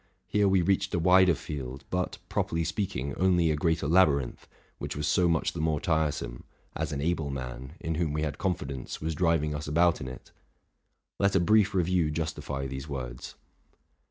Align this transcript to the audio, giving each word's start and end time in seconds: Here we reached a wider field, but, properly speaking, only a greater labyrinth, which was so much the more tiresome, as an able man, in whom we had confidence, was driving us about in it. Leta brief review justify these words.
Here 0.25 0.47
we 0.47 0.63
reached 0.63 0.95
a 0.95 0.97
wider 0.99 1.35
field, 1.35 1.83
but, 1.91 2.17
properly 2.27 2.63
speaking, 2.63 3.13
only 3.17 3.51
a 3.51 3.55
greater 3.55 3.87
labyrinth, 3.87 4.47
which 4.79 4.95
was 4.95 5.07
so 5.07 5.27
much 5.29 5.53
the 5.53 5.61
more 5.61 5.79
tiresome, 5.79 6.43
as 6.75 6.91
an 6.91 7.01
able 7.01 7.29
man, 7.29 7.73
in 7.79 7.93
whom 7.93 8.11
we 8.11 8.23
had 8.23 8.39
confidence, 8.39 8.99
was 8.99 9.13
driving 9.13 9.53
us 9.53 9.67
about 9.67 10.01
in 10.01 10.07
it. 10.07 10.31
Leta 11.19 11.39
brief 11.39 11.75
review 11.75 12.09
justify 12.09 12.65
these 12.65 12.89
words. 12.89 13.35